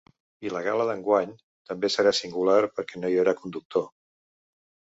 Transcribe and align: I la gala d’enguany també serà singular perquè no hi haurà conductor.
I 0.47 0.51
la 0.53 0.61
gala 0.67 0.87
d’enguany 0.89 1.35
també 1.71 1.91
serà 1.97 2.15
singular 2.21 2.57
perquè 2.81 3.05
no 3.05 3.15
hi 3.15 3.21
haurà 3.21 3.37
conductor. 3.45 3.89